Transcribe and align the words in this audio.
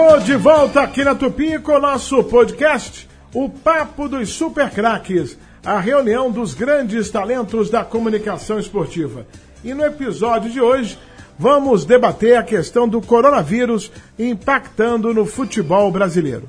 Tô 0.00 0.16
de 0.16 0.34
volta 0.34 0.80
aqui 0.80 1.04
na 1.04 1.14
Tupi 1.14 1.58
com 1.58 1.72
o 1.72 1.78
nosso 1.78 2.24
podcast, 2.24 3.06
o 3.34 3.50
Papo 3.50 4.08
dos 4.08 4.30
Super 4.30 4.70
Craques, 4.70 5.36
a 5.62 5.78
reunião 5.78 6.30
dos 6.30 6.54
grandes 6.54 7.10
talentos 7.10 7.68
da 7.68 7.84
comunicação 7.84 8.58
esportiva. 8.58 9.26
E 9.62 9.74
no 9.74 9.84
episódio 9.84 10.50
de 10.50 10.58
hoje, 10.58 10.98
vamos 11.38 11.84
debater 11.84 12.38
a 12.38 12.42
questão 12.42 12.88
do 12.88 13.02
coronavírus 13.02 13.92
impactando 14.18 15.12
no 15.12 15.26
futebol 15.26 15.92
brasileiro. 15.92 16.48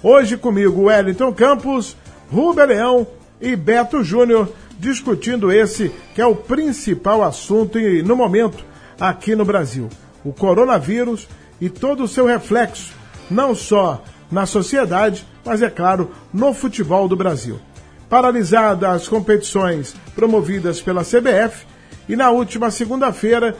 Hoje 0.00 0.36
comigo, 0.36 0.84
Wellington 0.84 1.32
Campos, 1.32 1.96
Rubem 2.30 2.66
Leão 2.66 3.04
e 3.40 3.56
Beto 3.56 4.04
Júnior, 4.04 4.48
discutindo 4.78 5.50
esse 5.50 5.90
que 6.14 6.22
é 6.22 6.26
o 6.26 6.36
principal 6.36 7.24
assunto 7.24 7.80
no 8.06 8.14
momento 8.14 8.64
aqui 8.98 9.34
no 9.34 9.44
Brasil: 9.44 9.88
o 10.24 10.32
coronavírus 10.32 11.26
e 11.62 11.70
todo 11.70 12.02
o 12.02 12.08
seu 12.08 12.26
reflexo, 12.26 12.92
não 13.30 13.54
só 13.54 14.02
na 14.28 14.46
sociedade, 14.46 15.24
mas 15.44 15.62
é 15.62 15.70
claro, 15.70 16.10
no 16.34 16.52
futebol 16.52 17.06
do 17.06 17.14
Brasil. 17.14 17.60
Paralisadas 18.08 18.90
as 18.90 19.06
competições 19.06 19.94
promovidas 20.12 20.82
pela 20.82 21.04
CBF 21.04 21.64
e 22.08 22.16
na 22.16 22.30
última 22.30 22.68
segunda-feira, 22.68 23.56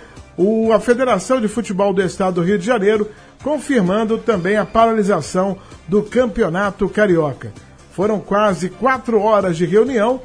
a 0.74 0.80
Federação 0.80 1.40
de 1.40 1.46
Futebol 1.46 1.94
do 1.94 2.02
Estado 2.02 2.34
do 2.34 2.42
Rio 2.42 2.58
de 2.58 2.66
Janeiro 2.66 3.08
confirmando 3.40 4.18
também 4.18 4.56
a 4.56 4.66
paralisação 4.66 5.56
do 5.86 6.02
Campeonato 6.02 6.88
Carioca. 6.88 7.52
Foram 7.92 8.18
quase 8.18 8.68
quatro 8.68 9.20
horas 9.20 9.56
de 9.56 9.64
reunião 9.64 10.20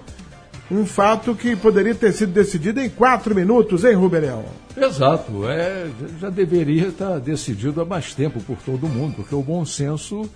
um 0.69 0.85
fato 0.85 1.33
que 1.33 1.55
poderia 1.55 1.95
ter 1.95 2.11
sido 2.11 2.33
decidido 2.33 2.81
em 2.81 2.89
quatro 2.89 3.33
minutos, 3.33 3.83
hein, 3.83 3.93
Ruberel? 3.93 4.45
Exato, 4.75 5.47
é, 5.47 5.87
já 6.19 6.29
deveria 6.29 6.87
estar 6.87 7.19
decidido 7.19 7.81
há 7.81 7.85
mais 7.85 8.13
tempo 8.13 8.41
por 8.41 8.57
todo 8.57 8.87
mundo, 8.87 9.15
porque 9.15 9.33
o 9.33 9.41
bom 9.41 9.65
senso 9.65 10.29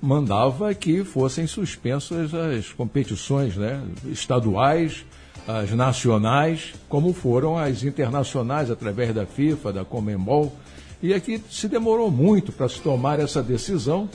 mandava 0.00 0.74
que 0.74 1.04
fossem 1.04 1.46
suspensas 1.46 2.34
as 2.34 2.72
competições 2.72 3.56
né, 3.56 3.80
estaduais, 4.06 5.04
as 5.46 5.70
nacionais, 5.70 6.74
como 6.88 7.12
foram 7.12 7.56
as 7.56 7.82
internacionais 7.82 8.70
através 8.70 9.14
da 9.14 9.24
FIFA, 9.24 9.72
da 9.72 9.84
Comembol. 9.84 10.54
E 11.02 11.14
aqui 11.14 11.42
se 11.48 11.68
demorou 11.68 12.10
muito 12.10 12.52
para 12.52 12.68
se 12.68 12.80
tomar 12.80 13.20
essa 13.20 13.42
decisão 13.42 14.08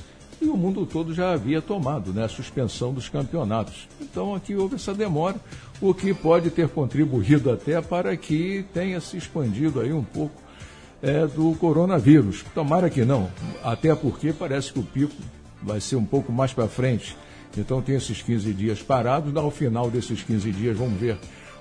e 0.43 0.49
o 0.49 0.57
mundo 0.57 0.85
todo 0.85 1.13
já 1.13 1.31
havia 1.31 1.61
tomado 1.61 2.11
né, 2.11 2.25
a 2.25 2.29
suspensão 2.29 2.93
dos 2.93 3.07
campeonatos. 3.07 3.87
Então 4.01 4.35
aqui 4.35 4.55
houve 4.55 4.75
essa 4.75 4.93
demora, 4.93 5.37
o 5.81 5.93
que 5.93 6.13
pode 6.13 6.49
ter 6.49 6.67
contribuído 6.67 7.49
até 7.49 7.81
para 7.81 8.15
que 8.17 8.65
tenha 8.73 8.99
se 8.99 9.15
expandido 9.17 9.79
aí 9.79 9.93
um 9.93 10.03
pouco 10.03 10.35
é, 11.01 11.25
do 11.25 11.55
coronavírus. 11.55 12.43
Tomara 12.53 12.89
que 12.89 13.05
não, 13.05 13.29
até 13.63 13.95
porque 13.95 14.33
parece 14.33 14.73
que 14.73 14.79
o 14.79 14.83
pico 14.83 15.15
vai 15.61 15.79
ser 15.79 15.95
um 15.95 16.05
pouco 16.05 16.31
mais 16.31 16.51
para 16.51 16.67
frente. 16.67 17.15
Então 17.57 17.81
tem 17.81 17.95
esses 17.95 18.21
15 18.21 18.53
dias 18.53 18.81
parados, 18.81 19.35
ao 19.35 19.49
final 19.49 19.89
desses 19.89 20.21
15 20.23 20.51
dias 20.51 20.77
vamos 20.77 20.99
ver 20.99 21.17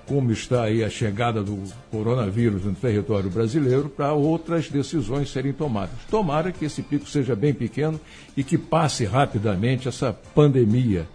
como 0.06 0.32
está 0.32 0.64
aí 0.64 0.82
a 0.84 0.90
chegada 0.90 1.42
do 1.42 1.62
coronavírus 1.90 2.64
no 2.64 2.74
território 2.74 3.30
brasileiro 3.30 3.88
para 3.88 4.12
outras 4.12 4.68
decisões 4.68 5.30
serem 5.30 5.52
tomadas. 5.52 5.96
Tomara 6.10 6.52
que 6.52 6.64
esse 6.64 6.82
pico 6.82 7.08
seja 7.08 7.34
bem 7.34 7.54
pequeno 7.54 8.00
e 8.36 8.42
que 8.42 8.58
passe 8.58 9.04
rapidamente 9.04 9.88
essa 9.88 10.12
pandemia 10.34 11.06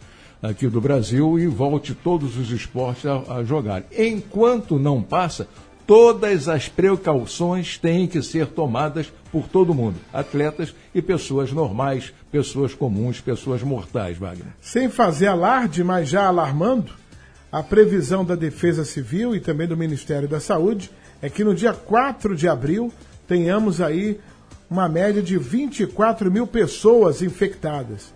aqui 0.42 0.68
do 0.68 0.80
Brasil 0.80 1.40
e 1.40 1.48
volte 1.48 1.94
todos 1.94 2.38
os 2.38 2.52
esportes 2.52 3.06
a, 3.06 3.38
a 3.38 3.44
jogar. 3.44 3.84
Enquanto 3.98 4.78
não 4.78 5.02
passa, 5.02 5.48
todas 5.86 6.50
as 6.50 6.68
precauções 6.68 7.78
têm 7.78 8.08
que 8.08 8.22
ser 8.22 8.48
tomadas 8.48 9.12
por 9.32 9.48
todo 9.48 9.74
mundo, 9.74 9.96
atletas 10.14 10.76
e 10.94 11.02
pessoas 11.02 11.52
normais, 11.52 12.14
pessoas 12.32 12.74
comuns, 12.74 13.22
pessoas 13.22 13.64
mortais, 13.64 14.18
Wagner. 14.18 14.54
Sem 14.62 14.90
fazer 14.90 15.28
alarde, 15.28 15.84
mas 15.84 16.10
já 16.10 16.28
alarmando, 16.28 16.92
a 17.58 17.64
previsão 17.64 18.24
da 18.24 18.36
Defesa 18.36 18.86
Civil 18.86 19.36
e 19.36 19.40
também 19.40 19.68
do 19.68 19.76
Ministério 19.76 20.28
da 20.28 20.40
Saúde 20.40 20.92
é 21.20 21.28
que 21.28 21.44
no 21.44 21.56
dia 21.56 21.74
4 21.74 22.36
de 22.36 22.48
abril 22.48 22.94
tenhamos 23.28 23.82
aí 23.82 24.20
uma 24.70 24.88
média 24.88 25.24
de 25.24 25.40
24 25.40 26.32
mil 26.32 26.46
pessoas 26.46 27.24
infectadas. 27.24 28.14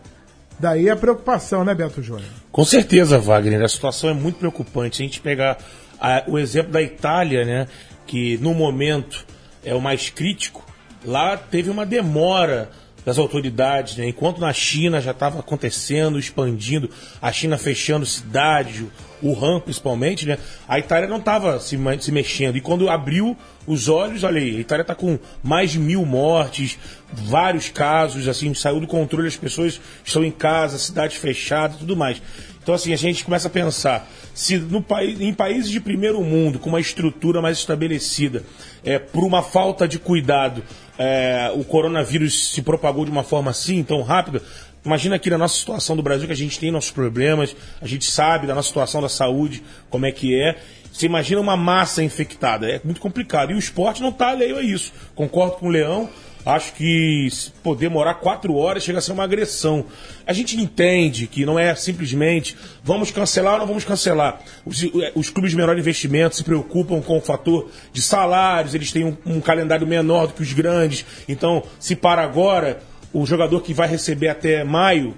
Daí 0.59 0.91
a 0.91 0.95
preocupação, 0.95 1.65
né, 1.65 1.73
Beto 1.73 2.03
Júnior? 2.03 2.29
Com 2.51 2.63
certeza, 2.63 3.17
Wagner. 3.17 3.63
A 3.63 3.67
situação 3.67 4.11
é 4.11 4.13
muito 4.13 4.37
preocupante. 4.37 4.97
Se 4.97 5.01
a 5.01 5.05
gente 5.07 5.19
pegar 5.19 5.57
a, 5.99 6.23
o 6.27 6.37
exemplo 6.37 6.71
da 6.71 6.81
Itália, 6.81 7.43
né, 7.43 7.67
que 8.05 8.37
no 8.37 8.53
momento 8.53 9.25
é 9.65 9.73
o 9.73 9.81
mais 9.81 10.11
crítico, 10.11 10.63
lá 11.03 11.35
teve 11.35 11.71
uma 11.71 11.83
demora 11.83 12.69
das 13.03 13.17
autoridades, 13.17 13.97
né? 13.97 14.07
enquanto 14.07 14.39
na 14.39 14.53
China 14.53 15.01
já 15.01 15.09
estava 15.09 15.39
acontecendo, 15.39 16.19
expandindo, 16.19 16.87
a 17.19 17.31
China 17.31 17.57
fechando 17.57 18.05
cidades, 18.05 18.85
o 19.21 19.33
RAM 19.33 19.59
principalmente, 19.59 20.25
né? 20.25 20.37
a 20.67 20.79
Itália 20.79 21.07
não 21.07 21.17
estava 21.17 21.59
se, 21.59 21.77
se 21.99 22.11
mexendo. 22.11 22.57
E 22.57 22.61
quando 22.61 22.89
abriu 22.89 23.37
os 23.67 23.87
olhos, 23.87 24.23
olha 24.23 24.39
aí, 24.39 24.57
a 24.57 24.59
Itália 24.59 24.81
está 24.81 24.95
com 24.95 25.19
mais 25.43 25.71
de 25.71 25.79
mil 25.79 26.05
mortes, 26.05 26.77
vários 27.11 27.69
casos, 27.69 28.27
assim, 28.27 28.53
saiu 28.53 28.79
do 28.79 28.87
controle, 28.87 29.27
as 29.27 29.35
pessoas 29.35 29.79
estão 30.03 30.23
em 30.23 30.31
casa, 30.31 30.77
cidade 30.77 31.17
fechada 31.17 31.75
tudo 31.77 31.95
mais. 31.95 32.21
Então, 32.61 32.75
assim, 32.75 32.93
a 32.93 32.97
gente 32.97 33.23
começa 33.23 33.47
a 33.47 33.51
pensar, 33.51 34.07
se 34.35 34.57
no, 34.57 34.85
em 35.19 35.33
países 35.33 35.69
de 35.71 35.79
primeiro 35.79 36.23
mundo, 36.23 36.59
com 36.59 36.69
uma 36.69 36.79
estrutura 36.79 37.41
mais 37.41 37.57
estabelecida, 37.57 38.43
é, 38.83 38.99
por 38.99 39.23
uma 39.23 39.41
falta 39.41 39.87
de 39.87 39.97
cuidado, 39.97 40.63
é, 40.97 41.51
o 41.55 41.63
coronavírus 41.63 42.51
se 42.51 42.61
propagou 42.61 43.03
de 43.03 43.09
uma 43.09 43.23
forma 43.23 43.49
assim, 43.49 43.83
tão 43.83 44.03
rápida. 44.03 44.43
Imagina 44.83 45.15
aqui 45.15 45.29
na 45.29 45.37
nossa 45.37 45.57
situação 45.57 45.95
do 45.95 46.01
Brasil, 46.01 46.25
que 46.25 46.33
a 46.33 46.35
gente 46.35 46.59
tem 46.59 46.71
nossos 46.71 46.91
problemas, 46.91 47.55
a 47.81 47.87
gente 47.87 48.09
sabe 48.09 48.47
da 48.47 48.55
nossa 48.55 48.67
situação 48.67 49.01
da 49.01 49.09
saúde, 49.09 49.63
como 49.89 50.05
é 50.05 50.11
que 50.11 50.39
é. 50.39 50.57
Você 50.91 51.05
imagina 51.05 51.39
uma 51.39 51.55
massa 51.55 52.03
infectada, 52.03 52.67
é 52.67 52.81
muito 52.83 52.99
complicado. 52.99 53.51
E 53.51 53.53
o 53.53 53.59
esporte 53.59 54.01
não 54.01 54.09
está 54.09 54.29
alheio 54.29 54.57
a 54.57 54.61
isso. 54.61 54.91
Concordo 55.15 55.57
com 55.57 55.67
o 55.67 55.69
Leão, 55.69 56.09
Acho 56.45 56.73
que 56.73 57.27
pô, 57.61 57.75
demorar 57.75 58.15
quatro 58.15 58.55
horas 58.55 58.83
chega 58.83 58.97
a 58.97 59.01
ser 59.01 59.11
uma 59.11 59.23
agressão. 59.23 59.85
A 60.25 60.33
gente 60.33 60.59
entende 60.59 61.27
que 61.27 61.45
não 61.45 61.59
é 61.59 61.75
simplesmente 61.75 62.57
vamos 62.83 63.11
cancelar 63.11 63.53
ou 63.53 63.59
não 63.59 63.67
vamos 63.67 63.83
cancelar. 63.83 64.41
Os, 64.65 64.83
os 65.13 65.29
clubes 65.29 65.51
de 65.51 65.57
menor 65.57 65.77
investimento 65.77 66.35
se 66.35 66.43
preocupam 66.43 66.99
com 67.01 67.17
o 67.17 67.21
fator 67.21 67.69
de 67.93 68.01
salários, 68.01 68.73
eles 68.73 68.91
têm 68.91 69.05
um, 69.05 69.17
um 69.25 69.41
calendário 69.41 69.85
menor 69.85 70.27
do 70.27 70.33
que 70.33 70.41
os 70.41 70.51
grandes. 70.51 71.05
Então, 71.29 71.63
se 71.79 71.95
para 71.95 72.23
agora, 72.23 72.81
o 73.13 73.25
jogador 73.25 73.61
que 73.61 73.73
vai 73.73 73.87
receber 73.87 74.29
até 74.29 74.63
maio 74.63 75.13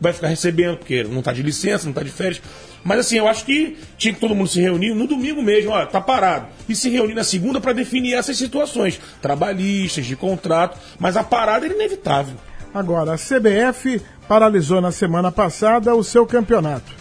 vai 0.00 0.12
ficar 0.12 0.28
recebendo, 0.28 0.78
porque 0.78 1.04
não 1.04 1.20
está 1.20 1.32
de 1.32 1.42
licença, 1.42 1.84
não 1.84 1.90
está 1.90 2.02
de 2.02 2.10
férias. 2.10 2.42
Mas 2.82 3.00
assim, 3.00 3.16
eu 3.16 3.26
acho 3.26 3.44
que 3.44 3.78
tinha 3.96 4.12
que 4.12 4.20
todo 4.20 4.34
mundo 4.34 4.48
se 4.48 4.60
reunir 4.60 4.94
no 4.94 5.06
domingo 5.06 5.42
mesmo, 5.42 5.70
ó, 5.70 5.86
tá 5.86 6.00
parado. 6.00 6.48
E 6.68 6.74
se 6.74 6.90
reunir 6.90 7.14
na 7.14 7.24
segunda 7.24 7.60
para 7.60 7.72
definir 7.72 8.14
essas 8.14 8.36
situações 8.36 9.00
trabalhistas, 9.22 10.04
de 10.04 10.16
contrato, 10.16 10.78
mas 10.98 11.16
a 11.16 11.24
parada 11.24 11.64
era 11.64 11.74
inevitável. 11.74 12.36
Agora, 12.74 13.14
a 13.14 13.16
CBF 13.16 14.02
paralisou 14.28 14.80
na 14.80 14.90
semana 14.90 15.30
passada 15.30 15.94
o 15.94 16.04
seu 16.04 16.26
campeonato. 16.26 16.92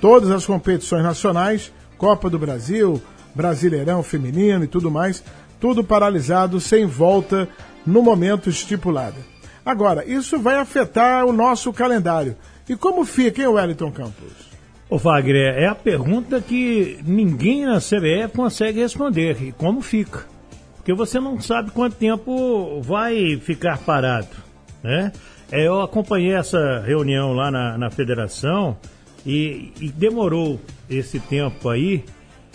Todas 0.00 0.30
as 0.30 0.44
competições 0.44 1.02
nacionais, 1.02 1.72
Copa 1.96 2.28
do 2.28 2.38
Brasil, 2.38 3.02
Brasileirão 3.34 4.02
Feminino 4.02 4.64
e 4.64 4.68
tudo 4.68 4.90
mais, 4.90 5.24
tudo 5.58 5.82
paralisado 5.82 6.60
sem 6.60 6.84
volta 6.84 7.48
no 7.86 8.02
momento 8.02 8.50
estipulado. 8.50 9.33
Agora, 9.64 10.04
isso 10.04 10.38
vai 10.38 10.56
afetar 10.56 11.24
o 11.24 11.32
nosso 11.32 11.72
calendário. 11.72 12.36
E 12.68 12.76
como 12.76 13.04
fica, 13.04 13.40
hein, 13.40 13.48
Wellington 13.48 13.90
Campos? 13.90 14.54
Ô 14.90 14.98
Wagner, 14.98 15.54
é 15.56 15.66
a 15.66 15.74
pergunta 15.74 16.40
que 16.40 16.98
ninguém 17.04 17.64
na 17.64 17.78
CBF 17.78 18.36
consegue 18.36 18.80
responder. 18.80 19.42
E 19.42 19.52
como 19.52 19.80
fica? 19.80 20.26
Porque 20.76 20.92
você 20.92 21.18
não 21.18 21.40
sabe 21.40 21.70
quanto 21.70 21.96
tempo 21.96 22.82
vai 22.82 23.38
ficar 23.38 23.78
parado, 23.78 24.36
né? 24.82 25.10
É, 25.50 25.66
eu 25.66 25.80
acompanhei 25.80 26.34
essa 26.34 26.80
reunião 26.80 27.32
lá 27.32 27.50
na, 27.50 27.78
na 27.78 27.90
federação 27.90 28.76
e, 29.24 29.72
e, 29.80 29.88
demorou 29.88 30.60
esse 30.88 31.18
tempo 31.20 31.68
aí, 31.68 32.04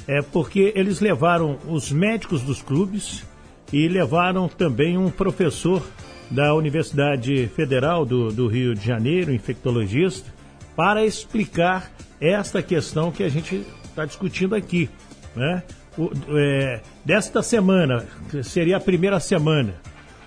é 0.08 0.22
porque 0.22 0.74
eles 0.76 1.00
levaram 1.00 1.58
os 1.68 1.92
médicos 1.92 2.42
dos 2.42 2.62
clubes 2.62 3.26
e 3.72 3.88
levaram 3.88 4.48
também 4.48 4.98
um 4.98 5.10
professor 5.10 5.82
da 6.30 6.54
Universidade 6.54 7.48
Federal 7.48 8.06
do, 8.06 8.32
do 8.32 8.48
Rio 8.48 8.76
de 8.76 8.86
Janeiro, 8.86 9.34
infectologista, 9.34 10.32
para 10.76 11.06
explicar 11.06 11.92
esta 12.22 12.62
questão 12.62 13.12
que 13.12 13.24
a 13.24 13.30
gente 13.30 13.66
está 13.86 14.06
discutindo 14.06 14.56
aqui. 14.56 14.90
Né? 15.36 15.64
O, 15.98 16.12
é, 16.38 16.82
desta 17.04 17.42
semana, 17.42 18.06
que 18.30 18.44
seria 18.44 18.78
a 18.78 18.80
primeira 18.80 19.20
semana, 19.20 19.76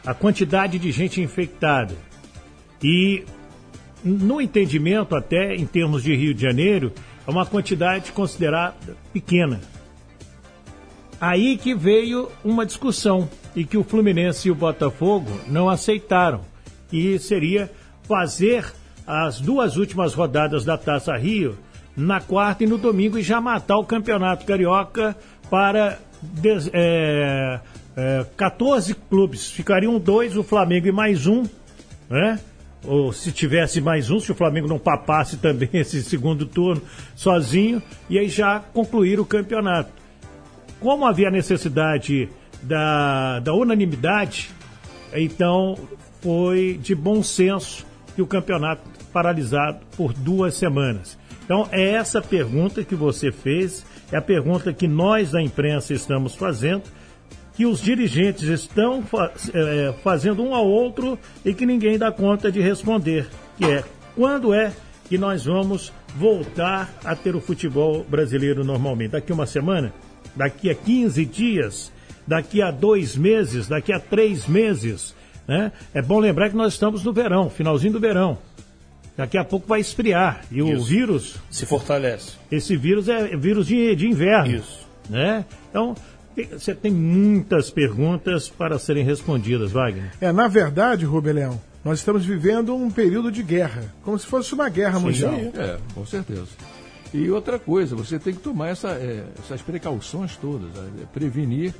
a 0.05 0.13
quantidade 0.13 0.79
de 0.79 0.91
gente 0.91 1.21
infectada. 1.21 1.95
E 2.83 3.25
no 4.05 4.41
entendimento, 4.41 5.15
até 5.15 5.55
em 5.55 5.65
termos 5.67 6.03
de 6.03 6.15
Rio 6.15 6.35
de 6.35 6.43
Janeiro, 6.43 6.93
é 7.27 7.31
uma 7.31 7.47
quantidade 7.47 8.11
considerada 8.13 8.97
pequena. 9.13 9.61
Aí 11.23 11.57
que 11.57 11.73
veio 11.73 12.29
uma 12.45 12.67
discussão 12.67 13.29
e 13.55 13.65
que 13.65 13.79
o 13.79 13.85
Fluminense 13.85 14.49
e 14.49 14.51
o 14.51 14.57
Botafogo 14.57 15.31
não 15.47 15.69
aceitaram. 15.69 16.41
que 16.89 17.17
seria 17.21 17.71
fazer 18.03 18.67
as 19.07 19.41
duas 19.41 19.77
últimas 19.77 20.15
rodadas 20.15 20.65
da 20.65 20.77
Taça 20.77 21.17
Rio 21.17 21.57
na 21.97 22.21
quarta 22.21 22.65
e 22.65 22.67
no 22.67 22.77
domingo 22.77 23.17
e 23.17 23.23
já 23.23 23.41
matar 23.41 23.79
o 23.79 23.85
Campeonato 23.85 24.45
Carioca 24.45 25.17
para 25.49 25.97
é, 26.73 27.61
é, 27.97 28.27
14 28.37 28.93
clubes. 28.93 29.49
Ficariam 29.49 30.01
dois, 30.01 30.37
o 30.37 30.43
Flamengo 30.43 30.89
e 30.89 30.93
mais 30.93 31.29
um, 31.29 31.45
né? 32.11 32.41
Ou 32.85 33.13
se 33.13 33.31
tivesse 33.31 33.81
mais 33.81 34.11
um, 34.11 34.19
se 34.19 34.33
o 34.33 34.35
Flamengo 34.35 34.67
não 34.67 34.79
papasse 34.79 35.37
também 35.37 35.71
esse 35.79 36.03
segundo 36.03 36.47
turno 36.47 36.83
sozinho, 37.15 37.81
e 38.11 38.19
aí 38.19 38.29
já 38.29 38.59
concluir 38.59 39.21
o 39.21 39.25
campeonato. 39.25 40.02
Como 40.83 41.07
havia 41.07 41.31
necessidade 41.31 42.29
da, 42.61 43.39
da 43.39 43.55
unanimidade, 43.55 44.51
então 45.15 45.79
foi 46.21 46.79
de 46.83 46.93
bom 46.93 47.23
senso 47.23 47.87
que 48.17 48.21
o 48.21 48.27
campeonato 48.27 48.83
paralisado 49.13 49.79
por 49.97 50.13
duas 50.13 50.55
semanas. 50.55 51.17
Então, 51.45 51.69
é 51.71 51.91
essa 51.91 52.21
pergunta 52.21 52.83
que 52.83 52.97
você 52.97 53.31
fez, 53.31 53.87
é 54.11 54.17
a 54.17 54.23
pergunta 54.23 54.73
que 54.73 54.89
nós 54.89 55.31
da 55.31 55.41
imprensa 55.41 55.95
estamos 55.95 56.35
fazendo, 56.35 56.83
que 57.55 57.65
os 57.65 57.81
dirigentes 57.81 58.49
estão 58.49 59.05
é, 59.55 59.95
fazendo 60.03 60.43
um 60.43 60.53
ao 60.53 60.67
outro 60.67 61.19
e 61.45 61.55
que 61.55 61.65
ninguém 61.65 61.97
dá 61.97 62.11
conta 62.11 62.51
de 62.51 62.61
responder, 62.61 63.29
que 63.57 63.67
é 63.67 63.85
quando 64.17 64.53
é 64.53 64.73
que 65.09 65.17
nós 65.17 65.45
vamos 65.45 65.93
voltar 66.17 66.93
a 67.05 67.15
ter 67.15 67.37
o 67.37 67.41
futebol 67.41 68.05
brasileiro 68.09 68.65
normalmente? 68.65 69.13
Daqui 69.13 69.33
uma 69.33 69.47
semana? 69.47 69.93
Daqui 70.35 70.71
a 70.71 70.75
15 70.75 71.25
dias? 71.25 71.93
Daqui 72.27 72.63
a 72.63 72.71
dois 72.71 73.17
meses? 73.17 73.69
Daqui 73.69 73.93
a 73.93 74.01
três 74.01 74.47
meses? 74.47 75.15
Né? 75.47 75.73
É 75.93 76.01
bom 76.01 76.19
lembrar 76.19 76.51
que 76.51 76.57
nós 76.57 76.73
estamos 76.73 77.03
no 77.05 77.13
verão, 77.13 77.51
finalzinho 77.51 77.93
do 77.93 78.01
verão. 78.01 78.39
Daqui 79.17 79.37
a 79.37 79.45
pouco 79.45 79.67
vai 79.67 79.81
esfriar. 79.81 80.43
E 80.51 80.61
Isso. 80.61 80.81
o 80.81 80.85
vírus. 80.85 81.37
Se 81.51 81.67
fortalece. 81.67 82.33
Esse 82.51 82.77
vírus 82.77 83.09
é 83.09 83.37
vírus 83.37 83.67
de, 83.67 83.95
de 83.95 84.07
inverno. 84.07 84.57
Isso. 84.57 84.89
Né? 85.11 85.45
Então, 85.69 85.95
você 86.51 86.75
tem 86.75 86.91
muitas 86.91 87.71
perguntas 87.71 88.49
para 88.49 88.79
serem 88.79 89.05
respondidas, 89.05 89.71
Wagner. 89.71 90.13
É, 90.21 90.33
na 90.33 90.49
verdade, 90.49 91.05
Rubem 91.05 91.35
Leão, 91.35 91.61
nós 91.85 91.99
estamos 91.99 92.25
vivendo 92.25 92.75
um 92.75 92.91
período 92.91 93.31
de 93.31 93.43
guerra, 93.43 93.93
como 94.03 94.19
se 94.19 94.27
fosse 94.27 94.55
uma 94.55 94.69
guerra 94.69 94.99
Sim, 94.99 95.05
mundial. 95.05 95.35
É, 95.35 95.79
com 95.95 96.07
certeza. 96.07 96.47
E 97.13 97.31
outra 97.31 97.59
coisa, 97.59 97.95
você 97.95 98.19
tem 98.19 98.33
que 98.33 98.41
tomar 98.41 98.69
essa, 98.69 98.91
é, 98.91 99.25
essas 99.39 99.61
precauções 99.61 100.37
todas, 100.37 100.71
né? 100.71 101.05
prevenir 101.13 101.75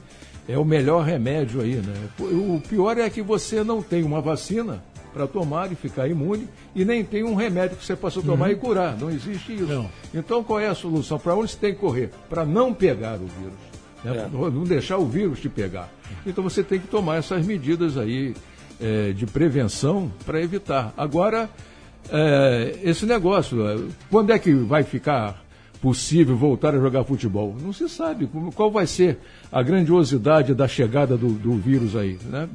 é 0.49 0.59
o 0.59 0.65
melhor 0.65 1.05
remédio 1.05 1.61
aí, 1.61 1.77
né? 1.77 1.95
O 2.19 2.61
pior 2.69 2.99
é 2.99 3.09
que 3.09 3.23
você 3.23 3.63
não 3.63 3.81
tem 3.81 4.03
uma 4.03 4.21
vacina 4.21 4.83
para 5.13 5.27
tomar 5.27 5.71
e 5.71 5.75
ficar 5.75 6.09
imune 6.09 6.49
e 6.75 6.85
nem 6.85 7.05
tem 7.05 7.23
um 7.23 7.35
remédio 7.35 7.77
que 7.77 7.85
você 7.85 7.95
possa 7.95 8.21
tomar 8.23 8.47
uhum. 8.47 8.53
e 8.53 8.57
curar. 8.57 8.99
Não 8.99 9.11
existe 9.11 9.55
isso. 9.55 9.67
Não. 9.67 9.89
Então 10.13 10.43
qual 10.43 10.59
é 10.59 10.69
a 10.69 10.75
solução? 10.75 11.19
Para 11.19 11.35
onde 11.35 11.53
você 11.53 11.59
tem 11.59 11.75
que 11.75 11.81
correr? 11.81 12.11
Para 12.29 12.45
não 12.45 12.75
pegar 12.75 13.17
o 13.17 13.27
vírus. 13.27 13.73
Né? 14.03 14.17
É. 14.17 14.29
Não 14.29 14.65
deixar 14.65 14.99
o 14.99 15.07
vírus 15.07 15.41
te 15.41 15.49
pegar. 15.49 15.89
Então 16.27 16.43
você 16.43 16.63
tem 16.63 16.81
que 16.81 16.89
tomar 16.89 17.17
essas 17.17 17.47
medidas 17.47 17.97
aí 17.97 18.35
é, 18.81 19.13
de 19.13 19.27
prevenção 19.27 20.11
para 20.27 20.41
evitar. 20.41 20.93
Agora, 20.97 21.49
é, 22.11 22.79
esse 22.83 23.07
negócio, 23.07 23.67
é, 23.67 23.79
quando 24.11 24.33
é 24.33 24.39
que 24.39 24.53
vai 24.53 24.83
ficar 24.83 25.43
possível 25.81 26.37
voltar 26.37 26.75
a 26.75 26.79
jogar 26.79 27.05
futebol? 27.05 27.57
Não 27.61 27.73
se 27.73 27.89
sabe 27.89 28.29
qual 28.55 28.71
vai 28.71 28.87
ser 28.87 29.19
a 29.51 29.63
grandiosidade 29.63 30.55
da 30.55 30.69
chegada 30.69 31.17
do, 31.17 31.29
do 31.29 31.55
vírus 31.55 31.97
aí. 31.97 32.19
Né? 32.25 32.49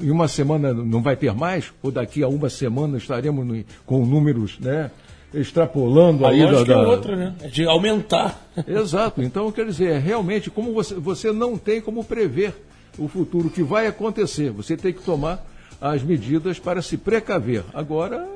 Em 0.00 0.10
uma 0.10 0.28
semana 0.28 0.72
não 0.72 1.02
vai 1.02 1.16
ter 1.16 1.34
mais, 1.34 1.72
ou 1.82 1.90
daqui 1.90 2.22
a 2.22 2.28
uma 2.28 2.48
semana 2.48 2.96
estaremos 2.96 3.44
no, 3.44 3.64
com 3.84 4.06
números 4.06 4.58
né, 4.60 4.90
extrapolando 5.34 6.24
a 6.24 6.30
aí 6.30 6.40
da, 6.40 6.62
da... 6.62 6.74
é 6.74 6.86
outra, 6.86 7.16
né? 7.16 7.34
É 7.42 7.48
de 7.48 7.64
aumentar. 7.64 8.40
Exato. 8.66 9.22
Então, 9.22 9.50
quer 9.50 9.66
dizer, 9.66 9.98
realmente, 9.98 10.50
como 10.50 10.72
você, 10.72 10.94
você 10.94 11.32
não 11.32 11.58
tem 11.58 11.80
como 11.80 12.04
prever 12.04 12.54
o 12.98 13.08
futuro 13.08 13.50
que 13.50 13.62
vai 13.62 13.86
acontecer, 13.86 14.50
você 14.50 14.76
tem 14.76 14.92
que 14.92 15.02
tomar 15.02 15.44
as 15.80 16.02
medidas 16.02 16.58
para 16.58 16.82
se 16.82 16.96
precaver. 16.96 17.64
Agora, 17.72 18.28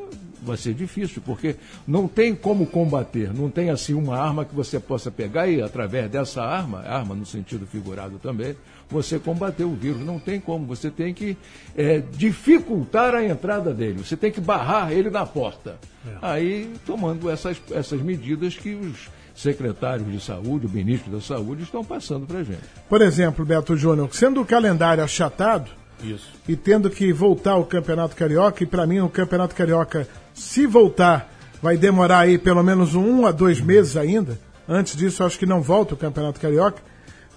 vai 0.45 0.57
ser 0.57 0.75
difícil, 0.75 1.23
porque 1.25 1.57
não 1.87 2.07
tem 2.07 2.35
como 2.35 2.67
combater, 2.67 3.33
não 3.33 3.51
tem 3.51 3.71
assim 3.71 3.95
uma 3.95 4.19
arma 4.19 4.45
que 4.45 4.55
você 4.55 4.79
possa 4.79 5.11
pegar 5.11 5.47
e 5.49 5.63
através 5.63 6.11
dessa 6.11 6.43
arma, 6.43 6.81
arma 6.81 7.15
no 7.15 7.27
sentido 7.27 7.67
figurado 7.67 8.19
também, 8.19 8.57
você 8.89 9.19
combater 9.19 9.65
o 9.65 9.75
vírus. 9.75 10.05
Não 10.05 10.19
tem 10.19 10.39
como, 10.39 10.67
você 10.67 10.91
tem 10.91 11.15
que 11.15 11.37
é, 11.77 12.03
dificultar 12.13 13.15
a 13.15 13.25
entrada 13.25 13.73
dele, 13.73 14.05
você 14.05 14.17
tem 14.17 14.31
que 14.31 14.41
barrar 14.41 14.93
ele 14.93 15.11
na 15.11 15.27
porta. 15.27 15.79
É. 16.07 16.17
Aí 16.21 16.73
tomando 16.87 17.31
essas, 17.31 17.61
essas 17.71 18.01
medidas 18.01 18.55
que 18.57 18.75
os 18.75 19.09
secretários 19.35 20.11
de 20.11 20.21
saúde, 20.21 20.67
o 20.67 20.71
ministro 20.71 21.11
da 21.11 21.21
saúde 21.21 21.65
estão 21.65 21.85
passando 21.85 22.27
para 22.27 22.39
a 22.39 22.45
gente. 22.45 22.63
Por 22.89 23.03
exemplo, 23.03 23.45
Beto 23.45 23.77
Júnior, 23.77 24.09
sendo 24.13 24.41
o 24.41 24.47
calendário 24.47 25.03
achatado, 25.03 25.71
isso. 26.03 26.29
E 26.49 26.57
tendo 26.57 26.91
que 26.91 27.13
voltar 27.13 27.57
o 27.57 27.65
Campeonato 27.65 28.15
Carioca, 28.17 28.63
e 28.63 28.67
para 28.67 28.87
mim 28.87 29.01
o 29.01 29.09
Campeonato 29.09 29.55
Carioca, 29.55 30.07
se 30.35 30.67
voltar, 30.67 31.33
vai 31.63 31.79
demorar 31.79 32.21
aí 32.21 32.37
pelo 32.37 32.63
menos 32.63 32.95
um 32.95 33.25
a 33.25 33.31
dois 33.33 33.61
meses 33.61 33.97
ainda. 33.97 34.39
Antes 34.69 34.97
disso, 34.97 35.23
acho 35.23 35.39
que 35.39 35.47
não 35.47 35.63
volta 35.63 35.95
o 35.95 35.97
Campeonato 35.97 36.41
Carioca. 36.41 36.83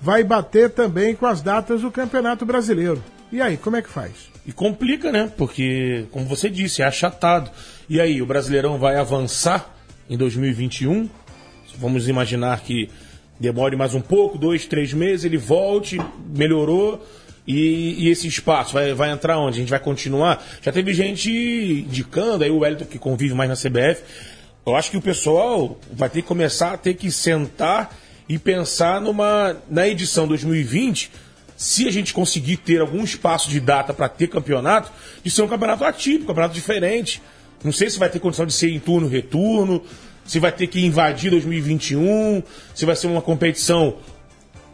Vai 0.01 0.23
bater 0.23 0.71
também 0.71 1.15
com 1.15 1.25
as 1.25 1.41
datas 1.41 1.81
do 1.81 1.91
Campeonato 1.91 2.45
Brasileiro. 2.45 3.03
E 3.31 3.41
aí, 3.41 3.57
como 3.57 3.75
é 3.75 3.81
que 3.81 3.89
faz? 3.89 4.29
E 4.45 4.51
complica, 4.51 5.11
né? 5.11 5.31
Porque, 5.37 6.05
como 6.11 6.25
você 6.25 6.49
disse, 6.49 6.81
é 6.81 6.85
achatado. 6.85 7.51
E 7.89 7.99
aí, 7.99 8.21
o 8.21 8.25
Brasileirão 8.25 8.77
vai 8.79 8.95
avançar 8.95 9.75
em 10.09 10.17
2021? 10.17 11.09
Vamos 11.77 12.07
imaginar 12.07 12.59
que 12.61 12.89
demore 13.39 13.75
mais 13.75 13.93
um 13.93 14.01
pouco, 14.01 14.37
dois, 14.37 14.65
três 14.65 14.93
meses, 14.93 15.25
ele 15.25 15.37
volte, 15.37 15.99
melhorou 16.35 17.05
e, 17.47 17.95
e, 18.05 18.09
esse 18.09 18.27
espaço 18.27 18.73
vai, 18.73 18.93
vai 18.93 19.09
entrar 19.09 19.39
onde? 19.39 19.57
A 19.57 19.59
gente 19.61 19.69
vai 19.69 19.79
continuar? 19.79 20.45
Já 20.61 20.69
teve 20.69 20.93
gente 20.93 21.31
indicando, 21.31 22.43
aí 22.43 22.51
o 22.51 22.59
Wellington 22.59 22.85
que 22.85 22.99
convive 22.99 23.33
mais 23.33 23.49
na 23.49 23.55
CBF. 23.55 24.03
Eu 24.65 24.75
acho 24.75 24.91
que 24.91 24.97
o 24.97 25.01
pessoal 25.01 25.79
vai 25.93 26.09
ter 26.09 26.21
que 26.21 26.27
começar 26.27 26.73
a 26.73 26.77
ter 26.77 26.95
que 26.95 27.09
sentar 27.09 27.95
e 28.27 28.37
pensar 28.37 28.99
numa 28.99 29.55
na 29.69 29.87
edição 29.87 30.27
2020, 30.27 31.09
se 31.55 31.87
a 31.87 31.91
gente 31.91 32.13
conseguir 32.13 32.57
ter 32.57 32.81
algum 32.81 33.01
espaço 33.01 33.49
de 33.49 33.61
data 33.61 33.93
para 33.93 34.09
ter 34.09 34.27
campeonato, 34.27 34.91
de 35.23 35.31
ser 35.31 35.41
um 35.41 35.47
campeonato 35.47 35.85
atípico, 35.85 36.25
um 36.25 36.27
campeonato 36.27 36.53
diferente. 36.53 37.21
Não 37.63 37.71
sei 37.71 37.89
se 37.89 37.97
vai 37.97 38.09
ter 38.09 38.19
condição 38.19 38.45
de 38.45 38.51
ser 38.51 38.69
em 38.69 38.79
turno 38.79 39.07
retorno, 39.07 39.81
se 40.25 40.37
vai 40.37 40.51
ter 40.51 40.67
que 40.67 40.85
invadir 40.85 41.31
2021, 41.31 42.43
se 42.75 42.85
vai 42.85 42.95
ser 42.95 43.07
uma 43.07 43.21
competição 43.21 43.95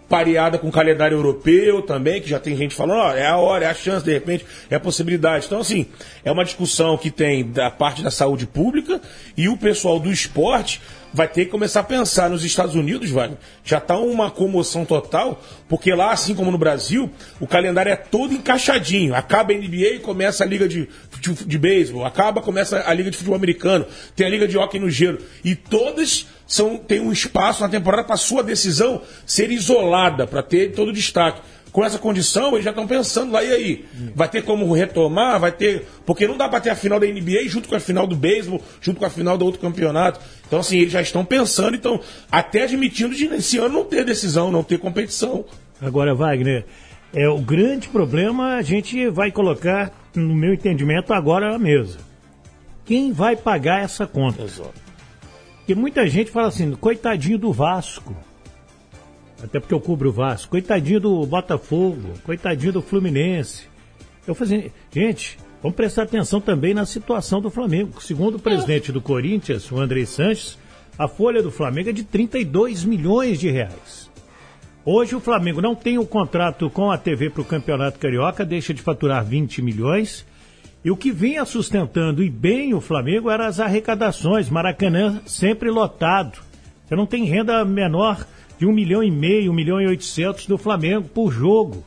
pareada 0.07 0.57
com 0.57 0.67
o 0.67 0.71
calendário 0.71 1.17
europeu 1.17 1.81
também, 1.81 2.21
que 2.21 2.29
já 2.29 2.39
tem 2.39 2.55
gente 2.55 2.75
falando, 2.75 2.99
ó, 2.99 3.11
é 3.13 3.25
a 3.25 3.37
hora, 3.37 3.65
é 3.65 3.69
a 3.69 3.73
chance, 3.73 4.05
de 4.05 4.13
repente, 4.13 4.45
é 4.69 4.75
a 4.75 4.79
possibilidade. 4.79 5.45
Então, 5.45 5.59
assim, 5.59 5.87
é 6.23 6.31
uma 6.31 6.43
discussão 6.43 6.97
que 6.97 7.09
tem 7.09 7.49
da 7.49 7.71
parte 7.71 8.01
da 8.03 8.11
saúde 8.11 8.45
pública 8.45 9.01
e 9.35 9.49
o 9.49 9.57
pessoal 9.57 9.99
do 9.99 10.11
esporte 10.11 10.81
vai 11.13 11.27
ter 11.27 11.45
que 11.45 11.51
começar 11.51 11.81
a 11.81 11.83
pensar 11.83 12.29
nos 12.29 12.43
Estados 12.43 12.73
Unidos, 12.73 13.11
Wagner. 13.11 13.37
Já 13.63 13.77
está 13.77 13.97
uma 13.97 14.31
comoção 14.31 14.83
total, 14.83 15.41
porque 15.69 15.93
lá, 15.93 16.11
assim 16.11 16.33
como 16.33 16.51
no 16.51 16.57
Brasil, 16.57 17.09
o 17.39 17.45
calendário 17.45 17.91
é 17.91 17.95
todo 17.95 18.33
encaixadinho. 18.33 19.13
Acaba 19.13 19.53
a 19.53 19.55
NBA 19.55 19.95
e 19.95 19.99
começa 19.99 20.43
a 20.43 20.47
liga 20.47 20.67
de, 20.67 20.89
de, 21.21 21.33
de 21.45 21.57
beisebol, 21.59 22.03
acaba, 22.03 22.41
começa 22.41 22.83
a 22.85 22.93
liga 22.93 23.11
de 23.11 23.17
futebol 23.17 23.37
americano, 23.37 23.85
tem 24.15 24.25
a 24.25 24.29
liga 24.29 24.47
de 24.47 24.57
hockey 24.57 24.79
no 24.79 24.89
gelo. 24.89 25.19
E 25.43 25.55
todas 25.55 26.25
são, 26.45 26.77
têm 26.77 26.99
um 26.99 27.11
espaço 27.11 27.61
na 27.61 27.69
temporada 27.69 28.03
para 28.03 28.17
sua 28.17 28.43
decisão 28.43 29.01
ser 29.25 29.51
isolada, 29.51 30.27
para 30.27 30.43
ter 30.43 30.73
todo 30.73 30.89
o 30.89 30.93
destaque 30.93 31.41
com 31.73 31.83
essa 31.83 31.97
condição, 31.97 32.53
eles 32.53 32.63
já 32.63 32.69
estão 32.69 32.85
pensando 32.85 33.33
lá, 33.33 33.43
e 33.43 33.51
aí? 33.51 33.85
Vai 34.15 34.29
ter 34.29 34.43
como 34.43 34.71
retomar? 34.71 35.39
Vai 35.39 35.51
ter. 35.51 35.87
Porque 36.05 36.27
não 36.27 36.37
dá 36.37 36.47
para 36.47 36.61
ter 36.61 36.69
a 36.69 36.75
final 36.75 36.99
da 36.99 37.07
NBA 37.07 37.47
junto 37.47 37.67
com 37.67 37.75
a 37.75 37.79
final 37.79 38.05
do 38.05 38.15
beisebol, 38.15 38.61
junto 38.79 38.99
com 38.99 39.05
a 39.05 39.09
final 39.09 39.35
do 39.39 39.43
outro 39.43 39.59
campeonato. 39.59 40.19
Então, 40.45 40.59
assim, 40.59 40.77
eles 40.77 40.93
já 40.93 41.01
estão 41.01 41.25
pensando, 41.25 41.75
então, 41.75 41.99
até 42.31 42.63
admitindo 42.63 43.15
de 43.15 43.27
nesse 43.27 43.57
ano 43.57 43.73
não 43.73 43.85
ter 43.85 44.05
decisão, 44.05 44.51
não 44.51 44.63
ter 44.63 44.77
competição. 44.77 45.43
Agora, 45.81 46.13
Wagner, 46.13 46.63
é, 47.11 47.27
o 47.27 47.39
grande 47.39 47.89
problema 47.89 48.55
a 48.55 48.61
gente 48.61 49.09
vai 49.09 49.31
colocar, 49.31 49.91
no 50.13 50.35
meu 50.35 50.53
entendimento, 50.53 51.11
agora 51.11 51.51
na 51.51 51.57
mesa. 51.57 51.97
Quem 52.85 53.11
vai 53.11 53.35
pagar 53.35 53.81
essa 53.81 54.05
conta? 54.05 54.43
Exato. 54.43 54.82
Porque 55.63 55.75
muita 55.75 56.05
gente 56.07 56.29
fala 56.29 56.49
assim, 56.49 56.71
coitadinho 56.73 57.37
do 57.37 57.53
Vasco. 57.53 58.13
Até 59.41 59.61
porque 59.61 59.73
eu 59.73 59.79
cubro 59.79 60.09
o 60.09 60.11
Vasco. 60.11 60.51
Coitadinho 60.51 60.99
do 60.99 61.25
Botafogo, 61.25 62.13
coitadinho 62.25 62.73
do 62.73 62.81
Fluminense. 62.81 63.63
Eu 64.27 64.35
falei 64.35 64.57
assim, 64.57 64.71
gente, 64.91 65.37
vamos 65.61 65.77
prestar 65.77 66.03
atenção 66.03 66.41
também 66.41 66.73
na 66.73 66.85
situação 66.85 67.39
do 67.39 67.49
Flamengo. 67.49 68.01
Segundo 68.01 68.35
o 68.35 68.39
presidente 68.39 68.91
do 68.91 68.99
Corinthians, 68.99 69.71
o 69.71 69.79
André 69.79 70.05
Sanches, 70.05 70.57
a 70.99 71.07
folha 71.07 71.41
do 71.41 71.49
Flamengo 71.49 71.91
é 71.91 71.93
de 71.93 72.03
32 72.03 72.83
milhões 72.83 73.39
de 73.39 73.49
reais. 73.49 74.11
Hoje 74.85 75.15
o 75.15 75.21
Flamengo 75.21 75.61
não 75.61 75.75
tem 75.75 75.97
o 75.97 76.05
contrato 76.05 76.69
com 76.69 76.91
a 76.91 76.97
TV 76.97 77.29
para 77.29 77.41
o 77.41 77.45
Campeonato 77.45 77.99
Carioca, 77.99 78.43
deixa 78.43 78.73
de 78.73 78.81
faturar 78.81 79.23
20 79.23 79.61
milhões 79.61 80.25
E 80.83 80.91
o 80.91 80.97
que 80.97 81.11
vinha 81.11 81.45
sustentando 81.45 82.21
e 82.21 82.29
bem 82.29 82.73
o 82.73 82.81
Flamengo 82.81 83.29
eram 83.29 83.45
as 83.45 83.59
arrecadações. 83.59 84.49
Maracanã 84.49 85.21
sempre 85.25 85.69
lotado. 85.69 86.39
Você 86.85 86.95
não 86.95 87.05
tem 87.05 87.23
renda 87.23 87.63
menor 87.63 88.27
de 88.59 88.65
um 88.65 88.73
milhão 88.73 89.01
e 89.01 89.09
meio, 89.09 89.51
um 89.51 89.55
milhão 89.55 89.81
e 89.81 89.87
oitocentos 89.87 90.45
do 90.45 90.57
Flamengo 90.57 91.07
por 91.07 91.31
jogo. 91.31 91.85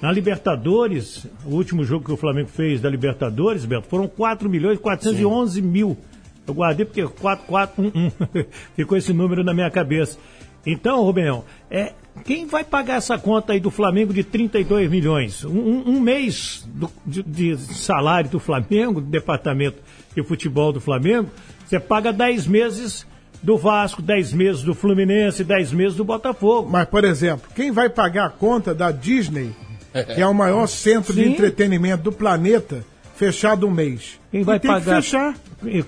Na 0.00 0.10
Libertadores, 0.10 1.24
o 1.44 1.54
último 1.54 1.84
jogo 1.84 2.04
que 2.04 2.12
o 2.12 2.16
Flamengo 2.16 2.48
fez 2.48 2.80
da 2.80 2.90
Libertadores, 2.90 3.64
Beto, 3.64 3.86
foram 3.86 4.08
4 4.08 4.50
milhões 4.50 4.76
e 4.76 4.80
411 4.80 5.60
Sim. 5.60 5.66
mil. 5.66 5.96
Eu 6.44 6.52
guardei 6.52 6.84
porque 6.84 7.06
4411 7.06 8.48
ficou 8.74 8.98
esse 8.98 9.12
número 9.12 9.44
na 9.44 9.54
minha 9.54 9.70
cabeça. 9.70 10.18
Então, 10.66 11.04
Rubenão, 11.04 11.44
é, 11.70 11.92
quem 12.24 12.46
vai 12.46 12.62
pagar 12.62 12.96
essa 12.96 13.18
conta 13.18 13.52
aí 13.52 13.60
do 13.60 13.70
Flamengo 13.70 14.12
de 14.12 14.22
32 14.22 14.90
milhões? 14.90 15.44
Um, 15.44 15.82
um 15.86 16.00
mês 16.00 16.64
do, 16.66 16.90
de, 17.04 17.22
de, 17.22 17.56
salário 17.56 18.30
do 18.30 18.38
Flamengo, 18.38 19.00
do 19.00 19.06
departamento 19.06 19.78
de 20.14 20.22
futebol 20.22 20.72
do 20.72 20.80
Flamengo, 20.80 21.30
você 21.66 21.80
paga 21.80 22.12
10 22.12 22.46
meses 22.46 23.06
do 23.42 23.56
Vasco, 23.56 24.00
10 24.00 24.32
meses 24.34 24.62
do 24.62 24.74
Fluminense, 24.74 25.42
10 25.42 25.72
meses 25.72 25.96
do 25.96 26.04
Botafogo. 26.04 26.70
Mas, 26.70 26.88
por 26.88 27.04
exemplo, 27.04 27.48
quem 27.54 27.72
vai 27.72 27.88
pagar 27.88 28.26
a 28.26 28.30
conta 28.30 28.74
da 28.74 28.92
Disney, 28.92 29.52
que 30.14 30.20
é 30.20 30.26
o 30.26 30.34
maior 30.34 30.66
centro 30.66 31.12
Sim. 31.12 31.22
de 31.22 31.28
entretenimento 31.30 32.04
do 32.04 32.12
planeta, 32.12 32.84
fechado 33.22 33.68
um 33.68 33.70
mês? 33.70 34.18
Quem 34.32 34.42
vai 34.42 34.58
pagar? 34.58 34.96
Que 34.96 35.02
fechar. 35.02 35.34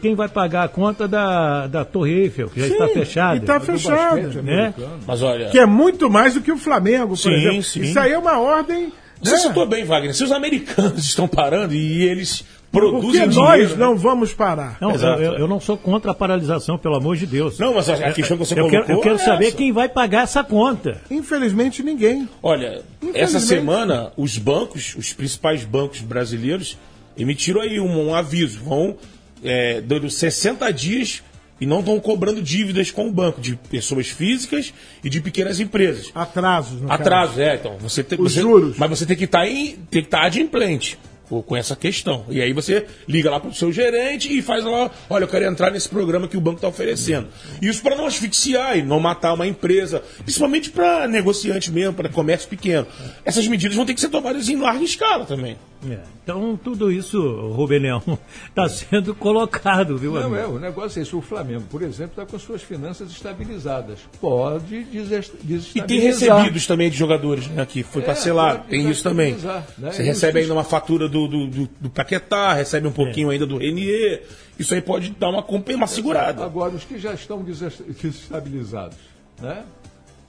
Quem 0.00 0.14
vai 0.14 0.28
pagar 0.28 0.64
a 0.64 0.68
conta 0.68 1.08
da, 1.08 1.66
da 1.66 1.84
Torre 1.84 2.12
Eiffel, 2.12 2.48
que 2.48 2.60
já 2.60 2.66
sim, 2.68 2.72
está 2.74 2.88
fechada? 2.88 3.36
está 3.36 3.60
fechada. 3.60 4.42
Né? 4.42 4.72
Mas 5.04 5.20
olha... 5.20 5.48
Que 5.48 5.58
é 5.58 5.66
muito 5.66 6.08
mais 6.08 6.34
do 6.34 6.40
que 6.40 6.52
o 6.52 6.56
Flamengo, 6.56 7.08
por 7.08 7.16
sim, 7.16 7.32
exemplo. 7.32 7.62
Sim. 7.64 7.80
Isso 7.82 7.98
aí 7.98 8.12
é 8.12 8.18
uma 8.18 8.38
ordem... 8.38 8.92
Você 9.20 9.32
né? 9.32 9.38
citou 9.38 9.66
bem, 9.66 9.84
Wagner. 9.84 10.14
Se 10.14 10.22
os 10.22 10.30
americanos 10.30 10.98
estão 11.04 11.26
parando 11.26 11.74
e 11.74 12.04
eles 12.04 12.44
produzem 12.70 13.22
Porque 13.22 13.36
nós 13.36 13.70
né? 13.70 13.76
não 13.76 13.96
vamos 13.96 14.32
parar. 14.32 14.76
Não, 14.80 14.92
eu, 14.92 15.38
eu, 15.38 15.48
não 15.48 15.58
sou 15.58 15.76
contra 15.76 16.10
a 16.10 16.14
paralisação, 16.14 16.76
pelo 16.76 16.96
amor 16.96 17.16
de 17.16 17.26
Deus. 17.26 17.58
Não, 17.58 17.74
mas 17.74 17.88
a 17.88 18.12
questão 18.12 18.36
que 18.36 18.44
você 18.44 18.54
eu 18.54 18.68
colocou... 18.68 18.84
Quero, 18.84 18.98
eu 18.98 19.02
quero 19.02 19.14
é 19.14 19.18
saber 19.18 19.46
essa. 19.46 19.56
quem 19.56 19.72
vai 19.72 19.88
pagar 19.88 20.22
essa 20.24 20.44
conta. 20.44 21.00
Infelizmente, 21.10 21.82
ninguém. 21.82 22.28
Olha, 22.42 22.82
essa 23.14 23.40
semana, 23.40 24.12
os 24.16 24.36
bancos, 24.38 24.94
os 24.96 25.12
principais 25.12 25.64
bancos 25.64 26.00
brasileiros 26.00 26.76
emitiram 27.16 27.60
aí 27.60 27.80
um, 27.80 28.08
um 28.08 28.14
aviso. 28.14 28.60
Vão 28.60 28.96
é, 29.42 29.80
dando 29.80 30.08
60 30.08 30.70
dias 30.72 31.22
e 31.60 31.66
não 31.66 31.80
estão 31.80 31.98
cobrando 32.00 32.42
dívidas 32.42 32.90
com 32.90 33.08
o 33.08 33.12
banco 33.12 33.40
de 33.40 33.56
pessoas 33.56 34.08
físicas 34.08 34.72
e 35.02 35.08
de 35.08 35.20
pequenas 35.20 35.60
empresas. 35.60 36.10
Atrasos, 36.14 36.80
no 36.80 36.90
Atrasos, 36.90 37.38
é. 37.38 37.54
Então, 37.54 37.76
você 37.78 38.02
tem, 38.02 38.20
Os 38.20 38.32
você, 38.32 38.40
juros. 38.40 38.76
Mas 38.76 38.90
você 38.90 39.06
tem 39.06 39.16
que 39.16 39.24
estar 39.24 39.40
tá 39.40 39.48
em, 39.48 39.76
tem 39.90 40.02
que 40.02 40.08
estar 40.08 40.20
tá 40.20 40.26
adimplente 40.26 40.98
com 41.46 41.56
essa 41.56 41.74
questão. 41.74 42.24
E 42.28 42.40
aí 42.40 42.52
você 42.52 42.86
liga 43.08 43.30
lá 43.30 43.40
para 43.40 43.50
o 43.50 43.54
seu 43.54 43.72
gerente 43.72 44.36
e 44.36 44.42
faz 44.42 44.64
lá, 44.64 44.90
olha, 45.08 45.24
eu 45.24 45.28
quero 45.28 45.44
entrar 45.46 45.70
nesse 45.70 45.88
programa 45.88 46.28
que 46.28 46.36
o 46.36 46.40
banco 46.40 46.56
está 46.56 46.68
oferecendo. 46.68 47.28
Isso 47.62 47.82
para 47.82 47.96
não 47.96 48.06
asfixiar 48.06 48.78
e 48.78 48.82
não 48.82 49.00
matar 49.00 49.32
uma 49.32 49.46
empresa, 49.46 50.02
principalmente 50.22 50.70
para 50.70 51.08
negociante 51.08 51.72
mesmo, 51.72 51.94
para 51.94 52.08
comércio 52.08 52.48
pequeno. 52.48 52.86
Essas 53.24 53.46
medidas 53.48 53.76
vão 53.76 53.86
ter 53.86 53.94
que 53.94 54.00
ser 54.00 54.10
tomadas 54.10 54.48
em 54.48 54.56
larga 54.56 54.84
escala 54.84 55.24
também. 55.24 55.56
É, 55.90 56.00
então, 56.22 56.58
tudo 56.62 56.90
isso, 56.90 57.20
Rubenião, 57.52 58.02
está 58.48 58.68
sendo 58.70 59.14
colocado, 59.14 59.96
viu, 59.98 60.14
Não, 60.14 60.34
é, 60.34 60.46
o 60.46 60.58
negócio 60.58 60.98
é 60.98 61.02
isso. 61.02 61.18
O 61.18 61.22
Flamengo, 61.22 61.64
por 61.70 61.82
exemplo, 61.82 62.12
está 62.12 62.26
com 62.26 62.38
suas 62.38 62.62
finanças 62.62 63.10
estabilizadas. 63.10 64.00
Pode 64.20 64.84
desestabilizar. 64.84 65.76
E 65.76 65.82
tem 65.82 66.00
recebidos 66.00 66.66
também 66.66 66.90
de 66.90 66.96
jogadores, 66.96 67.46
né, 67.48 67.66
que 67.66 67.82
foi 67.82 68.02
é, 68.02 68.06
parcelado. 68.06 68.64
Tem 68.68 68.88
isso 68.88 69.02
também. 69.02 69.34
Né? 69.78 69.92
Você 69.92 70.02
recebe 70.02 70.40
ainda 70.40 70.52
uma 70.52 70.64
fatura 70.64 71.08
do, 71.08 71.28
do, 71.28 71.46
do, 71.46 71.68
do 71.80 71.90
Paquetá, 71.90 72.54
recebe 72.54 72.86
um 72.86 72.92
pouquinho 72.92 73.30
é. 73.30 73.34
ainda 73.34 73.46
do 73.46 73.58
Renier. 73.58 74.22
Isso 74.58 74.74
aí 74.74 74.80
pode 74.80 75.10
dar 75.10 75.30
uma, 75.30 75.44
uma 75.44 75.86
segurada. 75.86 76.44
Agora, 76.44 76.74
os 76.74 76.84
que 76.84 76.98
já 76.98 77.12
estão 77.12 77.42
desestabilizados, 77.42 78.96
né? 79.40 79.64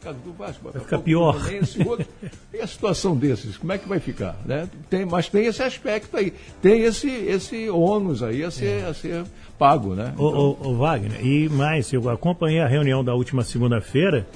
Caso 0.06 0.20
do 0.20 0.34
Vasco, 0.34 0.70
vai 0.72 0.82
ficar 0.82 1.00
pior. 1.00 1.36
outro. 1.88 2.08
E 2.54 2.62
a 2.62 2.68
situação 2.68 3.18
desses, 3.18 3.58
como 3.58 3.74
é 3.74 3.78
que 3.80 3.90
vai 3.90 4.00
ficar? 4.00 4.38
Né? 4.46 4.70
Tem, 4.88 5.04
mas 5.04 5.28
tem 5.28 5.48
esse 5.48 5.64
aspecto 5.64 6.16
aí, 6.16 6.32
tem 6.62 6.84
esse, 6.84 7.10
esse 7.10 7.70
ônus 7.70 8.22
aí 8.22 8.44
a 8.44 8.52
ser, 8.52 8.84
é. 8.84 8.86
a 8.86 8.94
ser 8.94 9.26
pago, 9.58 9.96
né? 9.96 10.12
Então... 10.14 10.26
O, 10.26 10.52
o, 10.52 10.68
o, 10.70 10.78
Wagner, 10.78 11.26
e 11.26 11.50
mais, 11.50 11.92
eu 11.92 12.08
acompanhei 12.08 12.62
a 12.62 12.68
reunião 12.68 13.04
da 13.04 13.16
última 13.16 13.44
segunda-feira 13.44 14.28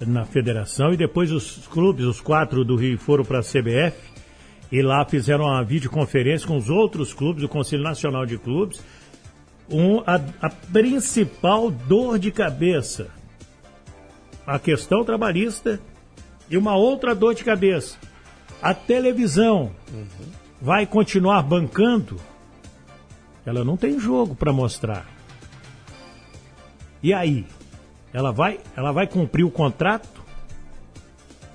na 0.00 0.24
federação 0.24 0.92
e 0.92 0.96
depois 0.96 1.32
os 1.32 1.66
clubes, 1.66 2.04
os 2.04 2.20
quatro 2.20 2.64
do 2.64 2.76
Rio, 2.76 2.96
foram 2.96 3.24
para 3.24 3.40
a 3.40 3.42
CBF 3.42 3.96
e 4.70 4.80
lá 4.80 5.04
fizeram 5.04 5.44
uma 5.44 5.64
videoconferência 5.64 6.46
com 6.46 6.56
os 6.56 6.70
outros 6.70 7.12
clubes, 7.12 7.42
o 7.42 7.48
Conselho 7.48 7.82
Nacional 7.82 8.24
de 8.24 8.38
Clubes. 8.38 8.80
Um, 9.68 9.98
a, 10.06 10.20
a 10.40 10.48
principal 10.48 11.70
dor 11.70 12.20
de 12.20 12.30
cabeça 12.30 13.08
a 14.46 14.58
questão 14.58 15.04
trabalhista 15.04 15.80
e 16.48 16.56
uma 16.56 16.76
outra 16.76 17.14
dor 17.14 17.34
de 17.34 17.42
cabeça. 17.42 17.98
A 18.62 18.72
televisão 18.72 19.72
uhum. 19.92 20.06
vai 20.60 20.86
continuar 20.86 21.42
bancando? 21.42 22.16
Ela 23.44 23.64
não 23.64 23.76
tem 23.76 23.98
jogo 23.98 24.34
para 24.34 24.52
mostrar. 24.52 25.06
E 27.02 27.12
aí? 27.12 27.44
Ela 28.12 28.32
vai, 28.32 28.60
ela 28.76 28.92
vai 28.92 29.06
cumprir 29.06 29.44
o 29.44 29.50
contrato? 29.50 30.24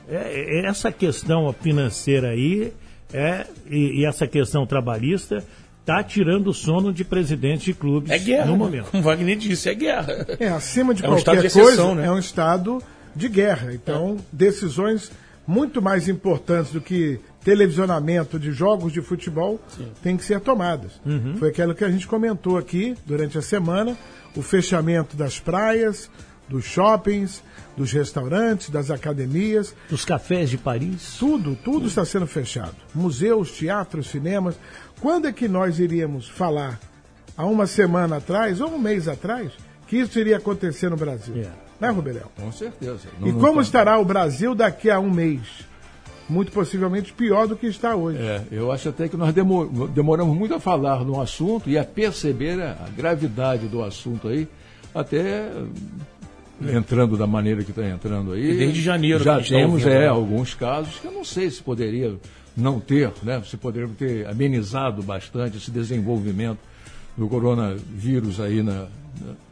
É, 0.08 0.60
é 0.60 0.66
essa 0.66 0.92
questão 0.92 1.52
financeira 1.54 2.30
aí 2.30 2.74
é, 3.14 3.48
e, 3.70 4.02
e 4.02 4.06
essa 4.06 4.28
questão 4.28 4.66
trabalhista 4.66 5.44
está 5.92 6.04
tirando 6.04 6.48
o 6.48 6.54
sono 6.54 6.94
de 6.94 7.04
presidentes 7.04 7.66
de 7.66 7.74
clubes 7.74 8.12
é 8.12 8.18
guerra, 8.18 8.46
no 8.46 8.54
né? 8.54 8.58
momento. 8.58 8.92
Como 8.92 9.04
Wagner 9.04 9.38
disse, 9.38 9.70
é 9.70 9.74
guerra. 9.74 10.26
É, 10.40 10.48
acima 10.50 10.94
de 10.94 11.04
é 11.04 11.08
qualquer 11.08 11.32
um 11.32 11.42
de 11.42 11.48
exceção, 11.48 11.88
coisa, 11.88 11.96
né? 11.96 12.08
é 12.08 12.12
um 12.12 12.20
estado 12.20 12.82
de 13.16 13.28
guerra. 13.28 13.74
Então, 13.74 14.18
é. 14.18 14.24
decisões 14.32 15.12
muito 15.46 15.82
mais 15.82 16.08
importantes 16.08 16.72
do 16.72 16.80
que 16.80 17.20
televisionamento 17.44 18.40
de 18.40 18.52
jogos 18.52 18.94
de 18.94 19.02
futebol 19.02 19.60
Sim. 19.76 19.88
têm 20.02 20.16
que 20.16 20.24
ser 20.24 20.40
tomadas. 20.40 20.94
Uhum. 21.06 21.36
Foi 21.38 21.50
aquilo 21.50 21.76
que 21.76 21.84
a 21.84 21.90
gente 21.90 22.08
comentou 22.08 22.58
aqui 22.58 22.96
durante 23.06 23.38
a 23.38 23.42
semana, 23.42 23.98
o 24.36 24.42
fechamento 24.42 25.18
das 25.18 25.40
praias, 25.40 26.10
dos 26.48 26.66
shoppings, 26.66 27.42
dos 27.76 27.92
restaurantes, 27.92 28.70
das 28.70 28.92
academias. 28.92 29.74
Dos 29.90 30.06
cafés 30.06 30.50
de 30.50 30.58
Paris. 30.58 31.16
Tudo, 31.18 31.58
tudo 31.64 31.88
está 31.88 32.04
sendo 32.06 32.28
fechado. 32.28 32.76
Museus, 32.94 33.52
teatros, 33.52 34.08
cinemas. 34.08 34.56
Quando 35.02 35.28
é 35.28 35.32
que 35.32 35.48
nós 35.48 35.80
iríamos 35.80 36.30
falar, 36.30 36.80
há 37.36 37.46
uma 37.46 37.66
semana 37.66 38.18
atrás, 38.18 38.62
ou 38.62 38.70
um 38.70 38.78
mês 38.78 39.08
atrás, 39.08 39.52
que 39.88 39.98
isso 39.98 40.20
iria 40.20 40.38
acontecer 40.38 40.90
no 40.90 40.96
Brasil? 40.96 41.36
Yeah. 41.36 41.58
É. 41.68 41.72
Né, 41.82 41.90
Rubeléu? 41.90 42.32
Com 42.40 42.52
certeza. 42.52 43.10
Não, 43.20 43.28
e 43.28 43.34
como 43.34 43.60
estará 43.60 43.98
o 43.98 44.06
Brasil 44.06 44.54
daqui 44.54 44.92
a 44.92 45.00
um 45.00 45.10
mês? 45.10 45.42
Muito 46.30 46.52
possivelmente 46.52 47.12
pior 47.12 47.48
do 47.48 47.56
que 47.56 47.66
está 47.66 47.96
hoje. 47.96 48.20
É, 48.20 48.44
eu 48.52 48.72
acho 48.72 48.90
até 48.90 49.10
que 49.10 49.18
nós 49.18 49.34
demoramos 49.34 50.38
muito 50.38 50.54
a 50.54 50.60
falar 50.60 51.04
no 51.04 51.20
assunto 51.20 51.68
e 51.68 51.78
a 51.78 51.84
perceber 51.84 52.62
a 52.62 52.88
gravidade 52.96 53.68
do 53.68 53.84
assunto 53.84 54.28
aí, 54.28 54.48
até 54.94 55.50
entrando 56.62 57.18
da 57.18 57.26
maneira 57.26 57.64
que 57.64 57.72
está 57.72 57.84
entrando 57.84 58.34
aí. 58.34 58.52
E 58.52 58.58
desde 58.58 58.82
janeiro 58.82 59.24
já 59.24 59.42
temos 59.42 59.84
é, 59.86 60.08
alguns 60.08 60.54
casos 60.54 61.00
que 61.00 61.08
eu 61.08 61.12
não 61.12 61.26
sei 61.26 61.50
se 61.50 61.62
poderia 61.62 62.16
não 62.56 62.80
ter, 62.80 63.12
né? 63.24 63.42
Se 63.46 63.58
poderia 63.58 63.90
ter 63.98 64.28
amenizado 64.28 65.02
bastante 65.02 65.58
esse 65.58 65.72
desenvolvimento 65.72 66.60
do 67.18 67.28
coronavírus 67.28 68.40
aí 68.40 68.62
na, 68.64 68.88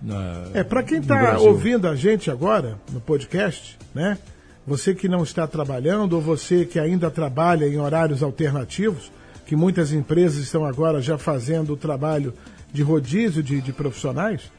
na 0.01 0.45
é 0.53 0.63
para 0.63 0.83
quem 0.83 0.99
está 0.99 1.37
ouvindo 1.39 1.87
a 1.87 1.95
gente 1.95 2.31
agora 2.31 2.77
no 2.91 2.99
podcast, 2.99 3.77
né? 3.93 4.17
Você 4.65 4.93
que 4.93 5.07
não 5.07 5.23
está 5.23 5.47
trabalhando 5.47 6.13
ou 6.13 6.21
você 6.21 6.65
que 6.65 6.79
ainda 6.79 7.09
trabalha 7.09 7.65
em 7.65 7.79
horários 7.79 8.21
alternativos, 8.21 9.11
que 9.45 9.55
muitas 9.55 9.91
empresas 9.91 10.43
estão 10.43 10.63
agora 10.63 11.01
já 11.01 11.17
fazendo 11.17 11.73
o 11.73 11.77
trabalho 11.77 12.33
de 12.71 12.83
rodízio 12.83 13.41
de, 13.41 13.61
de 13.61 13.73
profissionais, 13.73 14.51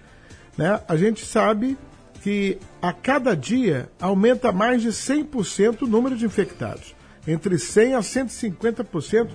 né? 0.59 0.80
A 0.88 0.97
gente 0.97 1.25
sabe 1.25 1.76
que 2.23 2.59
a 2.82 2.92
cada 2.92 3.35
dia 3.35 3.88
aumenta 4.00 4.52
mais 4.52 4.82
de 4.82 4.88
100% 4.88 5.82
o 5.82 5.87
número 5.87 6.16
de 6.16 6.26
infectados. 6.26 6.94
Entre 7.26 7.56
100% 7.56 7.96
a 7.96 8.00
150% 8.00 9.28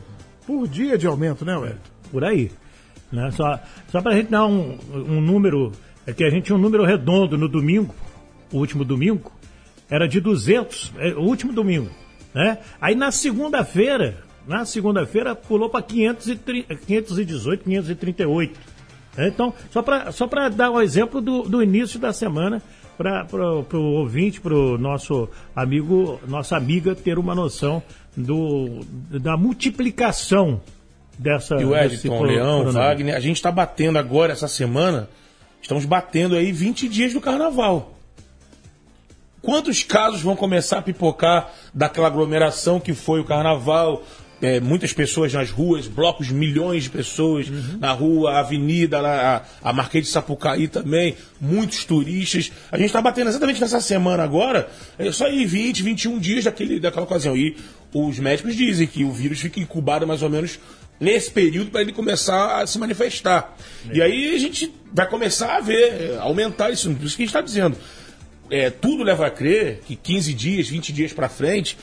por 0.46 0.68
dia 0.68 0.98
de 0.98 1.08
aumento, 1.08 1.46
né, 1.46 1.56
Wellington? 1.56 1.80
Por 2.12 2.24
aí. 2.24 2.52
Né? 3.12 3.32
Só, 3.32 3.60
só 3.90 4.02
para 4.02 4.14
a 4.14 4.16
gente 4.16 4.30
dar 4.30 4.46
um, 4.46 4.78
um 4.94 5.22
número, 5.22 5.72
é 6.06 6.14
que 6.14 6.24
a 6.24 6.30
gente 6.30 6.46
tinha 6.46 6.56
um 6.58 6.62
número 6.62 6.86
redondo 6.86 7.38
no 7.38 7.48
domingo, 7.48 7.94
o 8.52 8.58
último 8.58 8.84
domingo, 8.84 9.32
era 9.90 10.08
de 10.08 10.20
200, 10.20 10.94
é, 10.98 11.14
o 11.14 11.22
último 11.22 11.54
domingo. 11.54 11.90
Né? 12.34 12.58
Aí 12.82 12.96
na 12.96 13.12
segunda-feira, 13.12 14.24
na 14.48 14.66
segunda-feira 14.66 15.36
pulou 15.36 15.70
para 15.70 15.82
518, 15.82 17.64
538. 17.64 18.60
Então, 19.18 19.54
só 19.72 19.82
para 19.82 20.12
só 20.12 20.28
dar 20.54 20.72
um 20.72 20.82
exemplo 20.82 21.22
do, 21.22 21.44
do 21.44 21.64
início 21.64 21.98
da 21.98 22.12
semana, 22.12 22.62
para 22.98 23.26
o 23.74 23.94
ouvinte, 23.94 24.40
para 24.42 24.54
o 24.54 24.78
nosso 24.78 25.30
amigo, 25.56 26.20
nossa 26.28 26.56
amiga 26.56 26.96
ter 26.96 27.18
uma 27.18 27.36
noção 27.36 27.82
do, 28.16 28.80
da 29.20 29.38
multiplicação 29.38 30.62
dessa. 31.18 31.56
E 31.56 31.66
o 31.66 31.76
Edson, 31.76 32.22
Leão. 32.24 32.72
Wagner, 32.72 33.16
a 33.16 33.20
gente 33.20 33.38
está 33.38 33.52
batendo 33.52 33.98
agora, 33.98 34.34
essa 34.34 34.48
semana, 34.48 35.10
estamos 35.62 35.86
batendo 35.86 36.36
aí 36.36 36.52
20 36.52 36.88
dias 36.88 37.14
do 37.14 37.22
carnaval. 37.22 37.92
Quantos 39.42 39.84
casos 39.84 40.22
vão 40.22 40.36
começar 40.36 40.80
a 40.80 40.82
pipocar 40.82 41.52
daquela 41.72 42.08
aglomeração 42.08 42.80
que 42.80 42.94
foi 42.94 43.20
o 43.20 43.26
carnaval? 43.26 44.02
É, 44.46 44.60
muitas 44.60 44.94
pessoas 44.94 45.34
nas 45.34 45.50
ruas, 45.50 45.88
blocos, 45.88 46.30
milhões 46.30 46.84
de 46.84 46.92
pessoas 46.92 47.48
na 47.80 47.92
rua, 47.92 48.34
a 48.34 48.40
avenida, 48.42 49.00
a, 49.00 49.42
a 49.64 49.74
Marquês 49.74 50.06
de 50.06 50.12
Sapucaí 50.12 50.68
também, 50.68 51.16
muitos 51.42 51.84
turistas. 51.84 52.52
A 52.72 52.78
gente 52.78 52.86
está 52.88 53.02
batendo 53.02 53.30
exatamente 53.32 53.60
nessa 53.60 53.82
semana 53.82 54.22
agora, 54.22 54.70
é 55.00 55.12
só 55.12 55.26
aí 55.26 55.48
20, 55.48 55.82
21 55.82 56.20
dias 56.20 56.44
daquele, 56.44 56.80
daquela 56.80 57.06
ocasião. 57.06 57.36
E 57.36 57.58
os 57.92 58.20
médicos 58.20 58.56
dizem 58.56 58.86
que 58.86 59.04
o 59.04 59.12
vírus 59.12 59.40
fica 59.40 59.60
incubado 59.60 60.06
mais 60.06 60.22
ou 60.22 60.30
menos 60.30 60.60
nesse 61.00 61.32
período 61.32 61.72
para 61.72 61.82
ele 61.82 61.92
começar 61.92 62.62
a 62.62 62.68
se 62.68 62.78
manifestar. 62.78 63.58
E 63.92 64.00
aí 64.00 64.36
a 64.36 64.38
gente 64.38 64.72
vai 64.94 65.10
começar 65.10 65.58
a 65.58 65.60
ver, 65.60 66.12
é, 66.14 66.18
aumentar 66.20 66.70
isso. 66.70 66.94
Por 66.94 67.04
isso 67.04 67.16
que 67.16 67.24
a 67.24 67.26
gente 67.26 67.36
está 67.36 67.42
dizendo. 67.42 67.76
É, 68.52 68.70
tudo 68.70 69.02
leva 69.02 69.26
a 69.26 69.32
crer 69.32 69.82
que 69.88 69.96
15 69.96 70.34
dias, 70.36 70.68
20 70.68 70.94
dias 70.94 71.12
para 71.12 71.28
frente, 71.28 71.76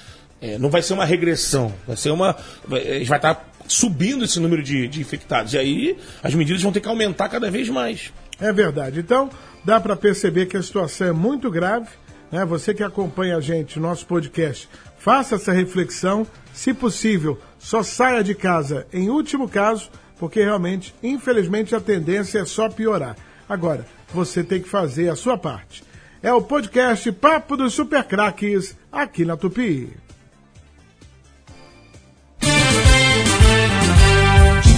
é, 0.42 0.58
não 0.58 0.68
vai 0.68 0.82
ser 0.82 0.94
uma 0.94 1.04
regressão. 1.04 1.72
Vai 1.86 1.96
ser 1.96 2.10
uma. 2.10 2.36
Vai, 2.66 3.04
vai 3.04 3.18
estar 3.18 3.48
subindo 3.68 4.24
esse 4.24 4.40
número 4.40 4.60
de, 4.60 4.88
de 4.88 5.00
infectados. 5.00 5.54
E 5.54 5.58
aí 5.58 5.98
as 6.20 6.34
medidas 6.34 6.60
vão 6.60 6.72
ter 6.72 6.80
que 6.80 6.88
aumentar 6.88 7.28
cada 7.28 7.48
vez 7.48 7.68
mais. 7.68 8.12
É 8.40 8.52
verdade. 8.52 8.98
Então, 8.98 9.30
dá 9.64 9.80
para 9.80 9.94
perceber 9.94 10.46
que 10.46 10.56
a 10.56 10.62
situação 10.62 11.06
é 11.06 11.12
muito 11.12 11.48
grave. 11.48 11.86
Né? 12.30 12.44
Você 12.44 12.74
que 12.74 12.82
acompanha 12.82 13.36
a 13.36 13.40
gente, 13.40 13.78
nosso 13.78 14.04
podcast, 14.04 14.68
faça 14.98 15.36
essa 15.36 15.52
reflexão. 15.52 16.26
Se 16.52 16.74
possível, 16.74 17.38
só 17.58 17.84
saia 17.84 18.22
de 18.24 18.34
casa 18.34 18.86
em 18.92 19.08
último 19.08 19.48
caso, 19.48 19.90
porque 20.18 20.42
realmente, 20.42 20.92
infelizmente, 21.02 21.74
a 21.74 21.80
tendência 21.80 22.40
é 22.40 22.44
só 22.44 22.68
piorar. 22.68 23.16
Agora, 23.48 23.86
você 24.12 24.42
tem 24.42 24.60
que 24.60 24.68
fazer 24.68 25.08
a 25.08 25.16
sua 25.16 25.38
parte. 25.38 25.84
É 26.20 26.32
o 26.32 26.42
podcast 26.42 27.10
Papo 27.12 27.56
dos 27.56 27.74
Super 27.74 28.04
Craques, 28.04 28.76
aqui 28.90 29.24
na 29.24 29.36
Tupi. 29.36 30.02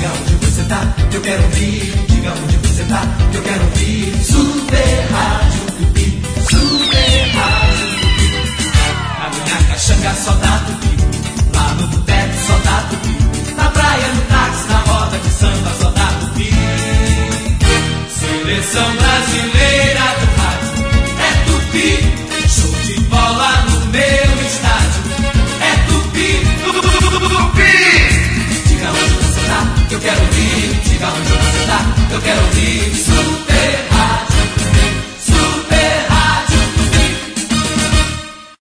diga 0.05 0.13
onde 0.21 0.35
você 0.35 0.63
tá, 0.65 0.95
que 1.11 1.17
eu 1.17 1.21
quero 1.23 1.43
ouvir. 1.45 2.07
Diga 2.09 2.33
onde 2.33 2.57
você 2.59 2.85
tá, 2.85 3.03
que 3.31 3.37
eu 3.37 3.43
quero 3.43 3.65
ouvir. 3.65 4.25
Super 4.25 5.07
Rádio. 5.11 5.44